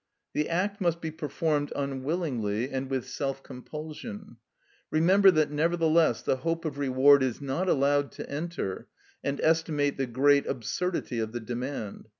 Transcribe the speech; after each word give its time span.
The 0.33 0.49
act 0.49 0.81
must 0.81 0.99
be 0.99 1.11
performed 1.11 1.71
unwillingly 1.75 2.71
and 2.71 2.89
with 2.89 3.07
self 3.07 3.43
compulsion. 3.43 4.37
Remember 4.89 5.29
that 5.29 5.51
nevertheless 5.51 6.23
the 6.23 6.37
hope 6.37 6.65
of 6.65 6.79
reward 6.79 7.21
is 7.21 7.39
not 7.39 7.69
allowed 7.69 8.11
to 8.13 8.27
enter, 8.27 8.87
and 9.23 9.39
estimate 9.41 9.97
the 9.97 10.07
great 10.07 10.47
absurdity 10.47 11.19
of 11.19 11.33
the 11.33 11.39
demand. 11.39 12.07